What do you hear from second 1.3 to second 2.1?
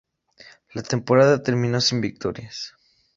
terminó sin